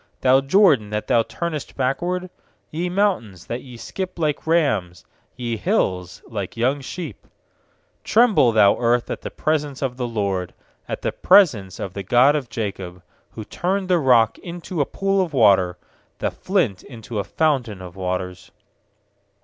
Thou 0.21 0.41
Jordan, 0.41 0.89
that 0.89 1.05
thou 1.05 1.21
turnest 1.21 1.75
backward? 1.77 2.31
6Ye 2.73 2.89
mountains, 2.91 3.45
that 3.45 3.61
ye 3.61 3.77
skip 3.77 4.17
like 4.17 4.47
rams, 4.47 5.05
Ye 5.35 5.57
hills, 5.57 6.23
like 6.27 6.57
young 6.57 6.81
sheep? 6.81 7.27
7Tremble, 8.03 8.51
thou 8.51 8.77
earth, 8.79 9.11
at 9.11 9.21
the 9.21 9.29
pres 9.29 9.63
ence 9.63 9.83
of 9.83 9.97
the 9.97 10.07
Lord, 10.07 10.55
At 10.89 11.03
the 11.03 11.11
presence 11.11 11.79
of 11.79 11.93
the 11.93 12.01
God 12.01 12.35
of 12.35 12.49
Jacob; 12.49 13.03
8Who 13.37 13.47
turned 13.47 13.89
the 13.89 13.99
rock 13.99 14.39
into 14.39 14.81
a 14.81 14.87
pool 14.87 15.21
of 15.21 15.33
water, 15.33 15.77
The 16.17 16.31
flint 16.31 16.81
into 16.81 17.19
a 17.19 17.23
fountain 17.23 17.79
of 17.79 17.95
waters. 17.95 18.49